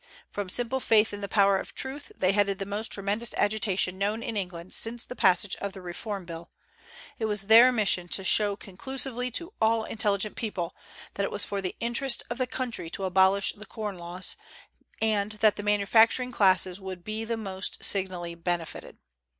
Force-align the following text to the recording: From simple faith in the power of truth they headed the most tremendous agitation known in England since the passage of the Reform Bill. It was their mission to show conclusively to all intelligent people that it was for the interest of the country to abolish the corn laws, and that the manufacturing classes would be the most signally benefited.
From 0.31 0.49
simple 0.49 0.79
faith 0.79 1.13
in 1.13 1.21
the 1.21 1.27
power 1.27 1.59
of 1.59 1.75
truth 1.75 2.11
they 2.17 2.31
headed 2.31 2.57
the 2.57 2.65
most 2.65 2.87
tremendous 2.91 3.35
agitation 3.35 3.99
known 3.99 4.23
in 4.23 4.35
England 4.35 4.73
since 4.73 5.05
the 5.05 5.15
passage 5.15 5.55
of 5.57 5.73
the 5.73 5.81
Reform 5.83 6.25
Bill. 6.25 6.49
It 7.19 7.25
was 7.25 7.43
their 7.43 7.71
mission 7.71 8.07
to 8.07 8.23
show 8.23 8.55
conclusively 8.55 9.29
to 9.29 9.53
all 9.61 9.83
intelligent 9.83 10.35
people 10.35 10.75
that 11.13 11.23
it 11.23 11.29
was 11.31 11.45
for 11.45 11.61
the 11.61 11.75
interest 11.79 12.23
of 12.31 12.39
the 12.39 12.47
country 12.47 12.89
to 12.89 13.03
abolish 13.03 13.53
the 13.53 13.63
corn 13.67 13.99
laws, 13.99 14.35
and 14.99 15.33
that 15.33 15.55
the 15.55 15.61
manufacturing 15.61 16.31
classes 16.31 16.81
would 16.81 17.03
be 17.03 17.23
the 17.23 17.37
most 17.37 17.83
signally 17.83 18.33
benefited. 18.33 18.97